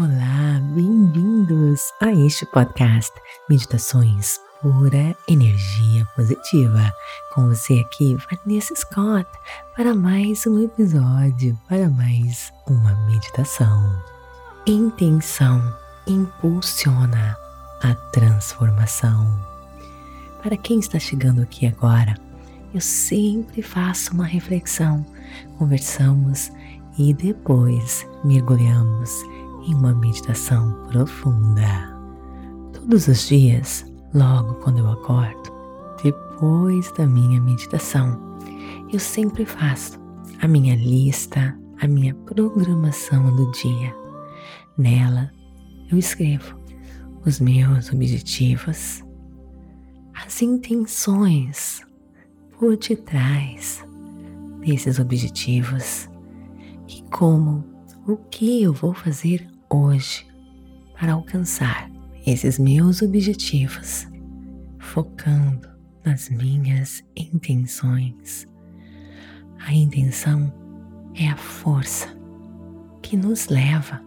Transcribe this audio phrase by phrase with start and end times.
[0.00, 3.12] Olá, bem-vindos a este podcast
[3.50, 6.92] Meditações Pura Energia Positiva.
[7.34, 9.28] Com você aqui, Vanessa Scott,
[9.74, 14.00] para mais um episódio, para mais uma meditação.
[14.68, 15.60] Intenção
[16.06, 17.36] impulsiona
[17.82, 19.26] a transformação.
[20.44, 22.14] Para quem está chegando aqui agora,
[22.72, 25.04] eu sempre faço uma reflexão,
[25.58, 26.52] conversamos
[26.96, 29.10] e depois mergulhamos
[29.68, 31.94] em uma meditação profunda.
[32.72, 35.52] Todos os dias, logo quando eu acordo,
[36.02, 38.18] depois da minha meditação,
[38.90, 40.00] eu sempre faço
[40.40, 43.94] a minha lista, a minha programação do dia.
[44.78, 45.30] Nela,
[45.90, 46.58] eu escrevo
[47.26, 49.04] os meus objetivos,
[50.14, 51.82] as intenções
[52.58, 53.84] por detrás
[54.60, 56.08] desses objetivos
[56.88, 57.62] e como
[58.06, 60.26] o que eu vou fazer hoje
[60.98, 61.90] para alcançar
[62.26, 64.06] esses meus objetivos,
[64.78, 65.68] focando
[66.04, 68.46] nas minhas intenções.
[69.58, 70.52] A intenção
[71.14, 72.08] é a força
[73.02, 74.00] que nos leva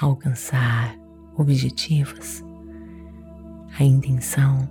[0.00, 0.96] a alcançar
[1.36, 2.42] objetivos.
[3.78, 4.68] A intenção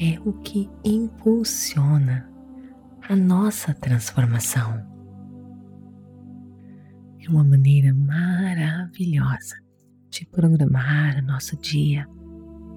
[0.00, 2.30] é o que impulsiona
[3.08, 4.97] a nossa transformação
[7.28, 9.56] uma maneira maravilhosa
[10.10, 12.06] de programar o nosso dia.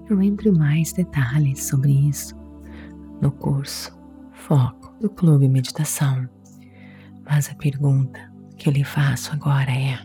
[0.10, 2.36] Eu entro em mais detalhes sobre isso
[3.22, 3.98] no curso
[4.34, 6.28] Foco do Clube Meditação.
[7.24, 8.20] Mas a pergunta
[8.58, 10.00] que eu lhe faço agora é: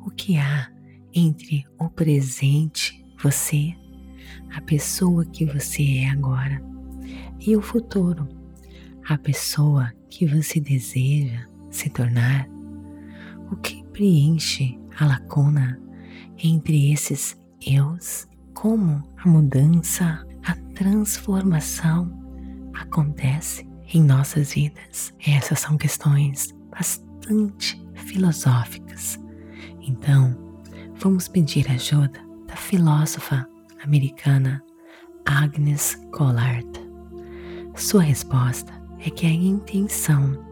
[0.00, 0.70] o que há
[1.14, 3.74] entre o presente, você,
[4.54, 6.62] a pessoa que você é agora,
[7.38, 8.26] e o futuro,
[9.08, 12.57] a pessoa que você deseja se tornar?
[13.50, 15.80] O que preenche a lacuna
[16.42, 22.10] entre esses eus, como a mudança, a transformação
[22.74, 25.12] acontece em nossas vidas.
[25.26, 29.18] Essas são questões bastante filosóficas.
[29.80, 30.36] Então,
[30.96, 33.48] vamos pedir ajuda da filósofa
[33.82, 34.62] americana
[35.26, 36.68] Agnes Collard.
[37.74, 38.72] Sua resposta
[39.04, 40.44] é que a intenção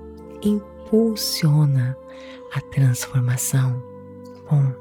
[0.86, 1.96] impulsiona
[2.54, 3.82] a transformação.
[4.48, 4.72] Bom,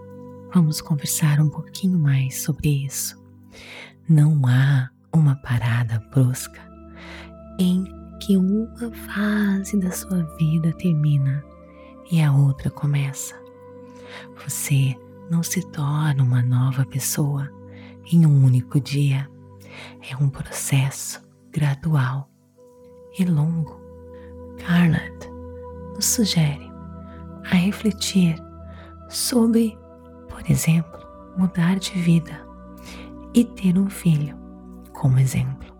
[0.54, 3.20] vamos conversar um pouquinho mais sobre isso.
[4.08, 6.62] Não há uma parada brusca
[7.60, 7.86] em
[8.20, 11.44] que uma fase da sua vida termina
[12.12, 13.36] e a outra começa.
[14.46, 14.96] Você
[15.32, 17.50] não se torna uma nova pessoa
[18.12, 19.28] em um único dia.
[20.08, 22.30] É um processo gradual
[23.18, 23.82] e longo.
[24.60, 25.35] Carnot
[25.96, 26.72] nos sugere
[27.52, 28.36] a refletir
[29.10, 29.78] sobre,
[30.30, 31.00] por exemplo,
[31.38, 32.46] mudar de vida
[33.34, 34.38] e ter um filho
[34.94, 35.74] como exemplo.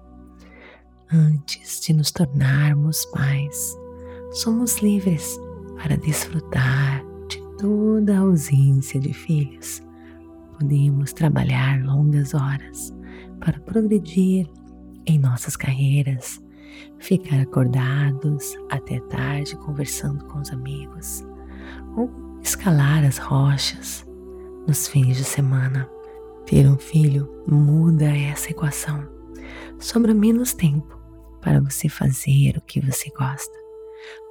[1.12, 3.76] Antes de nos tornarmos pais,
[4.34, 5.38] somos livres
[5.78, 9.82] para desfrutar de toda a ausência de filhos.
[10.58, 12.94] Podemos trabalhar longas horas
[13.40, 14.50] para progredir
[15.06, 16.42] em nossas carreiras,
[17.00, 21.26] ficar acordados até tarde conversando com os amigos,
[21.96, 22.10] ou
[22.42, 24.06] escalar as rochas
[24.68, 25.90] nos fins de semana.
[26.46, 29.08] Ter um filho muda essa equação.
[29.80, 31.00] Sobra menos tempo
[31.42, 33.54] para você fazer o que você gosta.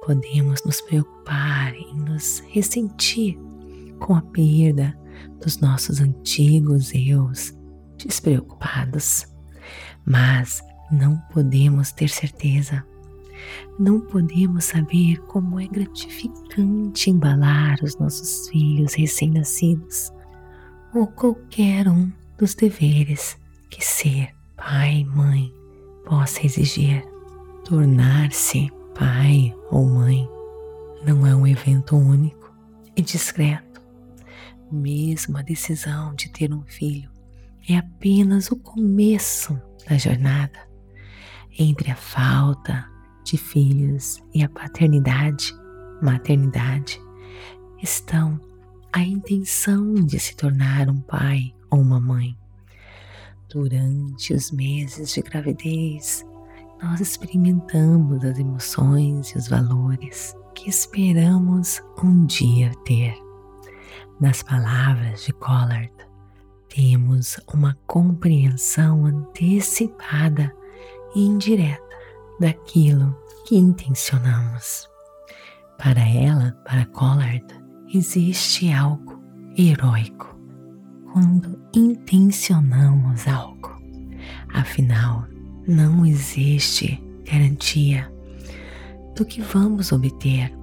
[0.05, 3.37] Podemos nos preocupar em nos ressentir
[3.99, 4.97] com a perda
[5.41, 7.53] dos nossos antigos eus
[7.97, 9.25] despreocupados,
[10.05, 12.83] mas não podemos ter certeza
[13.77, 20.11] não podemos saber como é gratificante embalar os nossos filhos recém-nascidos
[20.93, 23.37] ou qualquer um dos deveres
[23.69, 25.53] que ser pai mãe
[26.05, 27.03] possa exigir.
[27.65, 30.27] Tornar-se pai ou mãe
[31.05, 32.53] não é um evento único
[32.95, 33.81] e discreto.
[34.71, 37.09] Mesmo a decisão de ter um filho
[37.67, 39.59] é apenas o começo
[39.89, 40.64] da jornada
[41.57, 42.89] entre a falta
[43.23, 45.53] de filhos e a paternidade,
[46.01, 47.01] maternidade,
[47.81, 48.39] estão
[48.93, 52.37] a intenção de se tornar um pai ou uma mãe.
[53.49, 56.25] Durante os meses de gravidez,
[56.81, 63.15] nós experimentamos as emoções e os valores que esperamos um dia ter.
[64.19, 65.91] Nas palavras de Collard,
[66.69, 70.53] temos uma compreensão antecipada
[71.15, 71.83] e indireta
[72.39, 73.15] daquilo
[73.45, 74.89] que intencionamos.
[75.77, 77.45] Para ela, para Collard,
[77.93, 79.21] existe algo
[79.57, 80.37] heróico
[81.11, 83.71] quando intencionamos algo.
[84.53, 85.25] Afinal,
[85.67, 88.11] não existe garantia
[89.15, 90.53] do que vamos obter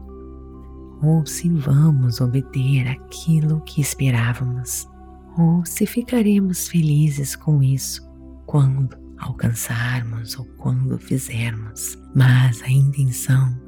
[1.02, 4.88] ou se vamos obter aquilo que esperávamos,
[5.36, 8.08] ou se ficaremos felizes com isso
[8.46, 11.96] quando alcançarmos ou quando fizermos.
[12.14, 13.58] Mas a intenção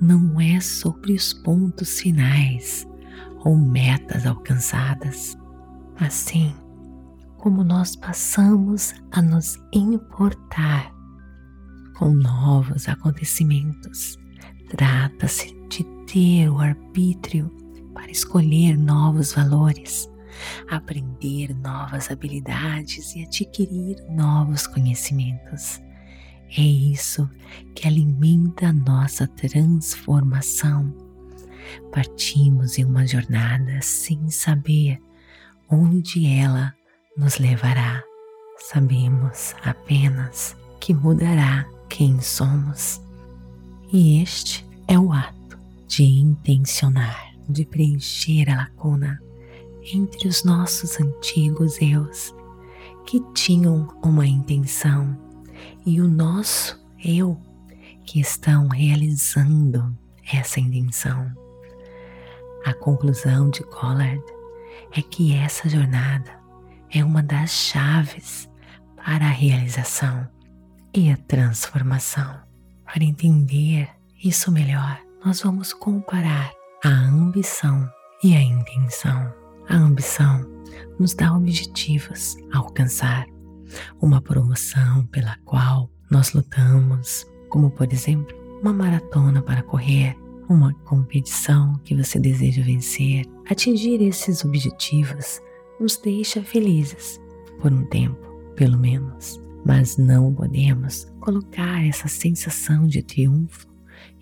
[0.00, 2.86] não é sobre os pontos finais
[3.44, 5.36] ou metas alcançadas,
[5.98, 6.54] assim
[7.38, 10.92] como nós passamos a nos importar
[11.96, 14.18] com novos acontecimentos.
[14.70, 17.48] Trata-se de ter o arbítrio
[17.94, 20.08] para escolher novos valores,
[20.68, 25.80] aprender novas habilidades e adquirir novos conhecimentos.
[26.56, 27.28] É isso
[27.74, 30.94] que alimenta a nossa transformação.
[31.92, 35.00] Partimos em uma jornada sem saber
[35.68, 36.74] onde ela
[37.16, 38.02] nos levará.
[38.58, 43.00] Sabemos apenas que mudará quem somos.
[43.92, 49.20] E este é o ato de intencionar, de preencher a lacuna
[49.92, 52.34] entre os nossos antigos eus
[53.06, 55.16] que tinham uma intenção
[55.84, 57.40] e o nosso eu
[58.04, 59.96] que estão realizando
[60.32, 61.30] essa intenção.
[62.64, 64.22] A conclusão de Collard
[64.92, 66.36] é que essa jornada
[66.90, 68.50] é uma das chaves
[68.96, 70.28] para a realização
[70.94, 72.40] e a transformação.
[72.84, 73.88] Para entender
[74.22, 76.52] isso melhor, nós vamos comparar
[76.84, 77.88] a ambição
[78.22, 79.45] e a intenção.
[79.68, 80.46] A ambição
[80.98, 83.26] nos dá objetivos a alcançar,
[84.00, 90.16] uma promoção pela qual nós lutamos, como por exemplo, uma maratona para correr,
[90.48, 93.24] uma competição que você deseja vencer.
[93.50, 95.40] Atingir esses objetivos
[95.80, 97.20] nos deixa felizes
[97.60, 98.24] por um tempo,
[98.54, 103.66] pelo menos mas não podemos colocar essa sensação de triunfo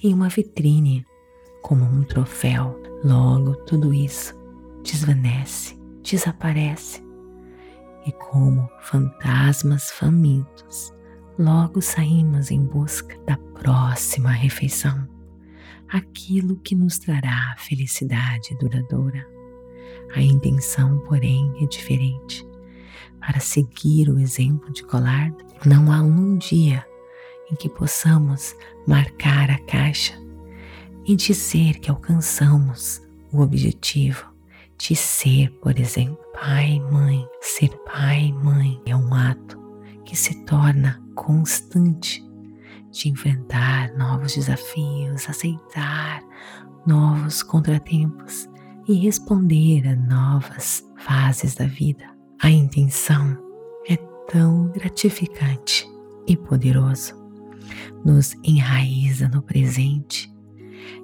[0.02, 1.05] em uma vitrine
[1.61, 2.81] como um troféu.
[3.05, 4.35] Logo, tudo isso
[4.84, 7.02] desvanece, desaparece.
[8.06, 10.92] E, como fantasmas famintos,
[11.38, 15.08] logo saímos em busca da próxima refeição,
[15.88, 19.26] aquilo que nos trará felicidade duradoura.
[20.14, 22.46] A intenção, porém, é diferente.
[23.19, 25.34] Para seguir o exemplo de Collard,
[25.64, 26.84] não há um dia
[27.50, 28.54] em que possamos
[28.87, 30.14] marcar a caixa
[31.06, 33.02] e dizer que alcançamos
[33.32, 34.33] o objetivo
[34.79, 37.26] de ser, por exemplo, pai mãe.
[37.41, 39.59] Ser pai mãe é um ato
[40.05, 42.25] que se torna constante
[42.91, 46.23] de enfrentar novos desafios, aceitar
[46.87, 48.49] novos contratempos
[48.87, 52.05] e responder a novas fases da vida.
[52.43, 53.37] A intenção
[53.88, 53.97] é
[54.31, 55.88] tão gratificante
[56.26, 57.15] e poderoso,
[58.05, 60.32] nos enraiza no presente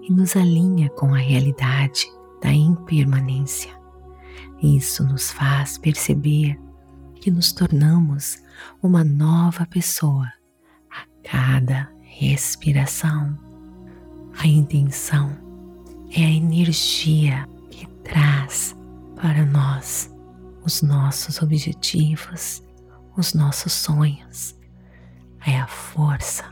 [0.03, 2.07] e nos alinha com a realidade
[2.41, 3.71] da impermanência.
[4.63, 6.59] Isso nos faz perceber
[7.15, 8.39] que nos tornamos
[8.83, 10.31] uma nova pessoa
[10.91, 13.39] a cada respiração.
[14.39, 15.31] A intenção
[16.11, 18.76] é a energia que traz
[19.17, 20.11] para nós
[20.64, 22.62] os nossos objetivos,
[23.17, 24.55] os nossos sonhos.
[25.47, 26.45] É a força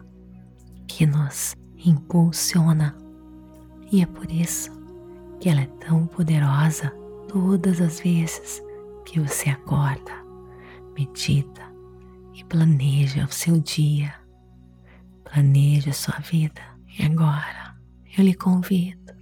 [0.86, 2.96] que nos impulsiona
[3.92, 4.77] e é por isso
[5.40, 6.90] que ela é tão poderosa
[7.28, 8.62] todas as vezes
[9.04, 10.12] que você acorda,
[10.96, 11.62] medita
[12.34, 14.14] e planeja o seu dia,
[15.24, 16.60] planeja a sua vida.
[16.98, 17.76] E agora
[18.16, 19.12] eu lhe convido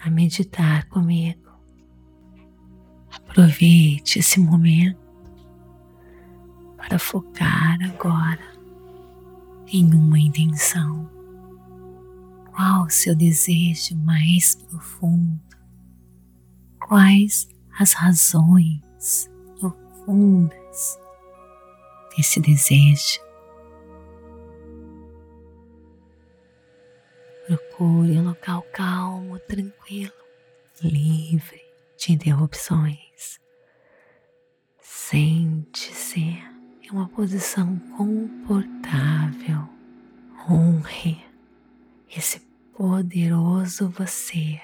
[0.00, 1.44] a meditar comigo
[3.34, 4.98] Aproveite esse momento
[6.76, 8.54] para focar agora
[9.66, 11.10] em uma intenção.
[12.52, 15.43] Qual o seu desejo mais profundo?
[16.86, 17.48] Quais
[17.80, 20.98] as razões profundas
[22.14, 23.20] desse desejo?
[27.46, 30.12] Procure um local calmo, tranquilo,
[30.82, 31.62] livre
[31.96, 33.40] de interrupções.
[34.78, 36.20] Sente-se
[36.82, 39.66] em uma posição confortável.
[40.50, 41.24] Honre
[42.14, 42.40] esse
[42.76, 44.60] poderoso você.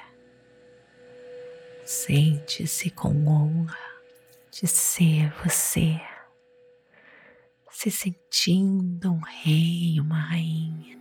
[1.90, 3.76] Sente-se com honra
[4.52, 6.00] de ser você,
[7.68, 10.96] se sentindo um rei, uma rainha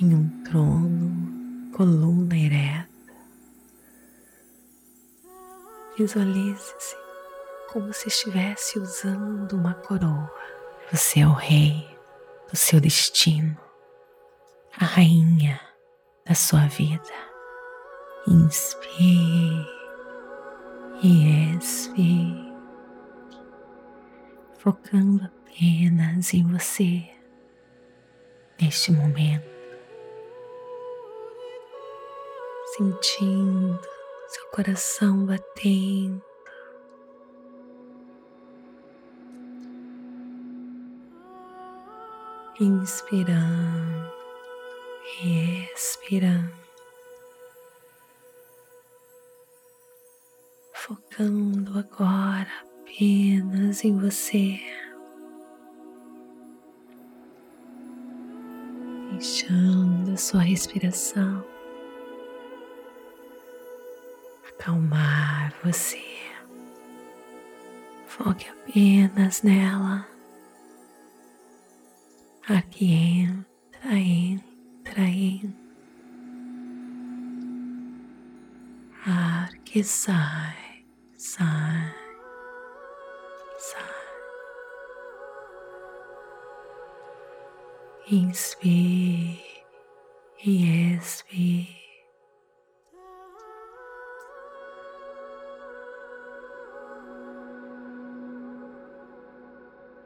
[0.00, 3.12] em um trono, coluna ereta
[5.98, 6.96] Visualize-se
[7.72, 10.32] como se estivesse usando uma coroa.
[10.92, 11.84] Você é o rei
[12.48, 13.58] do seu destino,
[14.78, 15.60] a rainha
[16.24, 17.02] da sua vida.
[18.28, 19.79] Inspire
[21.02, 22.52] e expire,
[24.58, 27.02] focando apenas em você
[28.60, 29.48] neste momento,
[32.76, 33.80] sentindo
[34.28, 36.22] seu coração batendo.
[42.62, 44.12] Inspirando
[45.24, 46.59] e expirando,
[50.90, 52.48] focando agora
[52.82, 54.60] apenas em você.
[59.12, 61.44] Deixando a sua respiração
[64.48, 66.02] acalmar você.
[68.08, 70.08] Foque apenas nela.
[72.48, 75.60] Ar que entra, entra, entra.
[79.06, 80.59] Ar que sai,
[81.20, 81.94] sai,
[83.58, 84.00] sai.
[88.10, 89.44] Inspire
[90.42, 91.78] e expire.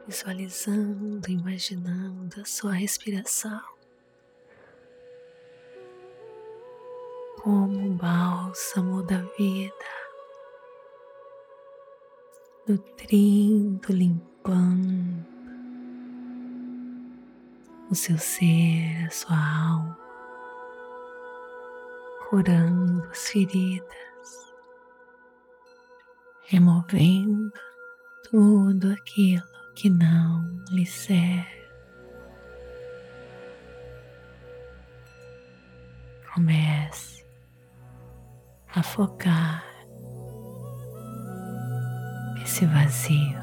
[0.07, 3.59] visualizando, imaginando a sua respiração
[7.41, 10.04] como um bálsamo da vida,
[12.67, 15.25] nutrindo, limpando
[17.89, 19.99] o seu ser, a sua alma,
[22.27, 24.53] curando as feridas,
[26.47, 27.53] removendo
[28.29, 29.43] tudo aquilo
[29.75, 31.65] que não lhe serve.
[36.33, 37.23] Comece
[38.73, 39.74] a focar
[42.55, 43.37] esse vazio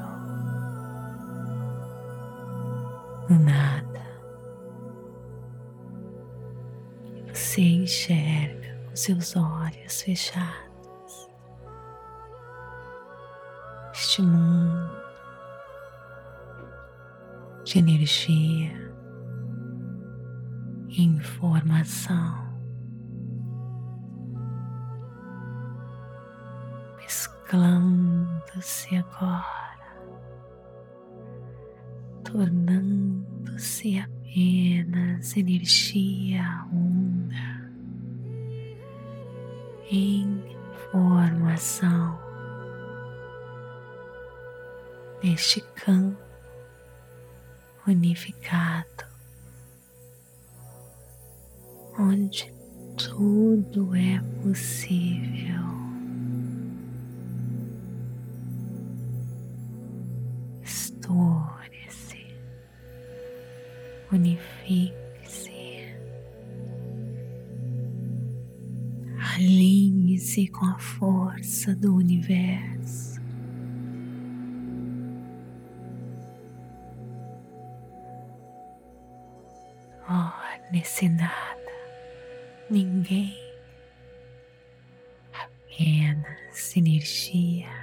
[3.29, 4.01] no nada.
[7.15, 11.29] E você enxerga com seus olhos fechados
[13.93, 14.91] este mundo
[17.65, 18.91] de energia,
[20.89, 22.52] informação,
[27.53, 29.95] mesclando-se agora,
[32.23, 37.69] tornando-se apenas energia onda,
[39.91, 42.19] informação
[45.23, 46.17] neste campo
[47.87, 49.05] unificado,
[51.99, 52.51] onde
[52.97, 55.82] tudo é possível.
[64.13, 65.51] Unifique-se,
[69.35, 73.13] alinhe-se com a força do universo.
[80.73, 81.71] nesse nada,
[82.67, 83.37] ninguém,
[85.31, 87.82] apenas energia.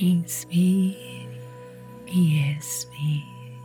[0.00, 1.28] Inspire
[2.08, 3.60] e expire,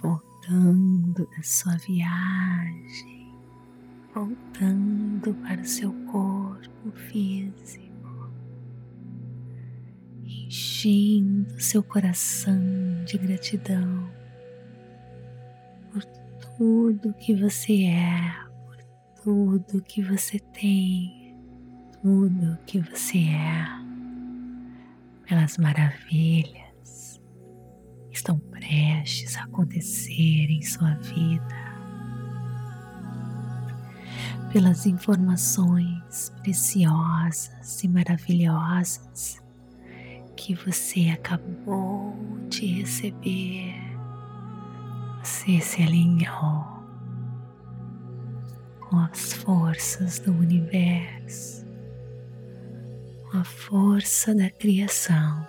[0.00, 3.34] voltando da sua viagem,
[4.14, 8.32] voltando para o seu corpo físico,
[10.24, 14.10] enchendo seu coração de gratidão
[15.92, 16.02] por
[16.56, 18.78] tudo que você é, por
[19.22, 21.19] tudo que você tem
[22.02, 23.66] tudo que você é,
[25.28, 27.20] pelas maravilhas
[28.08, 31.60] que estão prestes a acontecer em sua vida,
[34.50, 39.42] pelas informações preciosas e maravilhosas
[40.36, 42.16] que você acabou
[42.48, 43.74] de receber.
[45.22, 46.64] Você se alinhou
[48.88, 51.49] com as forças do universo
[53.40, 55.46] a força da criação.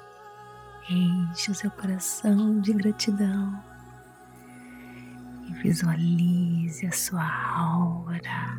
[0.90, 3.62] Enche o seu coração de gratidão.
[5.50, 8.58] E visualize a sua aura,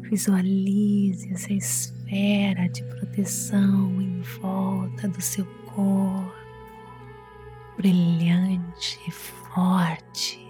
[0.00, 6.32] visualize essa esfera de proteção em volta do seu corpo,
[7.76, 10.40] brilhante e forte,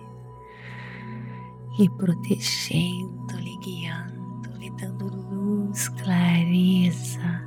[1.76, 7.45] lhe protegendo, lhe guiando, lhe dando luz, clareza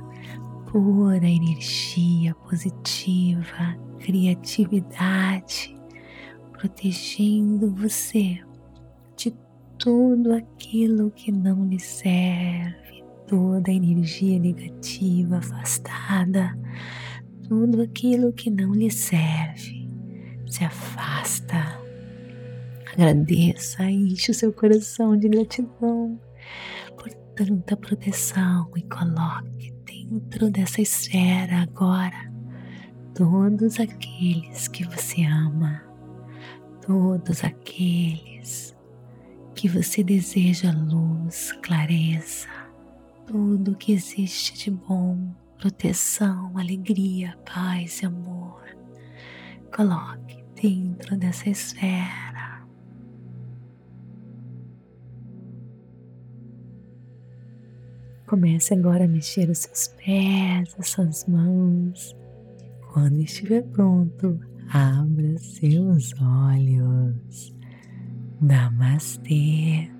[0.70, 5.76] pura energia positiva, criatividade,
[6.52, 8.38] protegendo você
[9.16, 9.34] de
[9.76, 16.56] tudo aquilo que não lhe serve, toda a energia negativa afastada,
[17.48, 19.88] tudo aquilo que não lhe serve
[20.46, 21.80] se afasta.
[22.92, 26.20] Agradeça, enche o seu coração de gratidão
[26.96, 29.79] por tanta proteção e coloque
[30.10, 32.32] dentro dessa esfera agora
[33.14, 35.82] todos aqueles que você ama,
[36.84, 38.74] todos aqueles
[39.54, 42.48] que você deseja luz, clareza,
[43.24, 48.64] tudo que existe de bom, proteção, alegria, paz e amor.
[49.72, 52.39] Coloque dentro dessa esfera
[58.30, 62.16] Comece agora a mexer os seus pés, as suas mãos.
[62.92, 64.38] Quando estiver pronto,
[64.68, 67.52] abra seus olhos.
[68.40, 69.90] Namastê.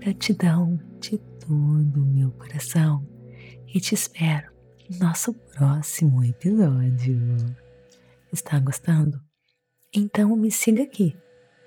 [0.00, 3.06] Gratidão de todo o meu coração
[3.66, 4.50] e te espero
[4.88, 7.20] no nosso próximo episódio.
[8.32, 9.20] Está gostando?
[9.92, 11.14] Então me siga aqui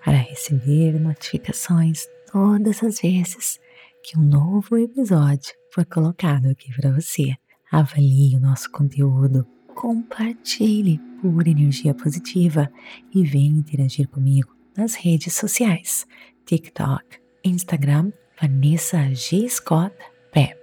[0.03, 3.59] para receber notificações todas as vezes
[4.03, 7.35] que um novo episódio foi colocado aqui para você.
[7.71, 12.71] Avalie o nosso conteúdo, compartilhe por energia positiva
[13.13, 16.07] e venha interagir comigo nas redes sociais:
[16.45, 19.47] TikTok, Instagram, Vanessa G.
[19.49, 19.95] Scott
[20.31, 20.57] Pep,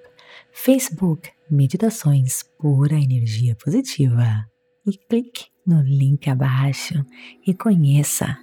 [0.52, 4.46] Facebook, Meditações Pura Energia Positiva.
[4.86, 7.04] E clique no link abaixo
[7.44, 8.38] e conheça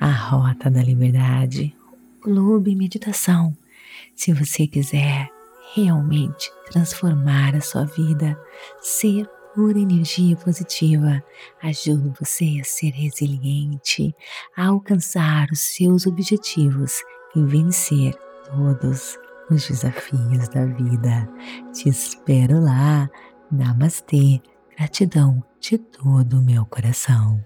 [0.00, 1.74] a Rota da Liberdade,
[2.20, 3.56] Clube Meditação.
[4.14, 5.28] Se você quiser
[5.74, 8.38] realmente transformar a sua vida,
[8.80, 11.22] ser pura energia positiva,
[11.62, 14.14] ajuda você a ser resiliente,
[14.56, 17.00] a alcançar os seus objetivos
[17.36, 18.14] e vencer
[18.46, 19.18] todos
[19.50, 21.28] os desafios da vida.
[21.72, 23.08] Te espero lá.
[23.50, 24.40] Namastê.
[24.76, 27.40] Gratidão de todo o meu coração.